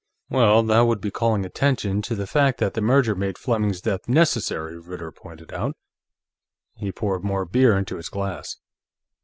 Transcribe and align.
"Well, 0.31 0.63
that 0.63 0.79
would 0.81 0.99
be 0.99 1.11
calling 1.11 1.45
attention 1.45 2.01
to 2.01 2.15
the 2.15 2.25
fact 2.25 2.59
that 2.59 2.73
the 2.73 2.81
merger 2.81 3.13
made 3.13 3.37
Fleming's 3.37 3.81
death 3.81 4.09
necessary," 4.09 4.79
Ritter 4.79 5.11
pointed 5.11 5.53
out. 5.53 5.77
He 6.73 6.91
poured 6.91 7.23
more 7.23 7.45
beer 7.45 7.77
into 7.77 7.97
his 7.97 8.09
glass. 8.09 8.57